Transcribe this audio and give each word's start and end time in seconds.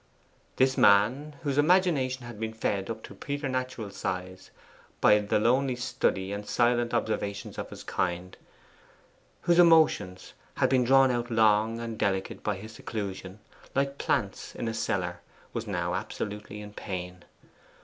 This 0.55 0.79
man, 0.79 1.35
whose 1.43 1.59
imagination 1.59 2.25
had 2.25 2.39
been 2.39 2.55
fed 2.55 2.89
up 2.89 3.03
to 3.03 3.13
preternatural 3.13 3.91
size 3.91 4.49
by 4.99 5.19
lonely 5.19 5.75
study 5.75 6.31
and 6.31 6.43
silent 6.47 6.91
observations 6.91 7.59
of 7.59 7.69
his 7.69 7.83
kind 7.83 8.35
whose 9.41 9.59
emotions 9.59 10.33
had 10.55 10.71
been 10.71 10.83
drawn 10.85 11.11
out 11.11 11.29
long 11.29 11.79
and 11.79 11.99
delicate 11.99 12.41
by 12.41 12.55
his 12.55 12.71
seclusion, 12.71 13.41
like 13.75 13.99
plants 13.99 14.55
in 14.55 14.67
a 14.67 14.73
cellar 14.73 15.21
was 15.53 15.67
now 15.67 15.93
absolutely 15.93 16.61
in 16.61 16.73
pain. 16.73 17.23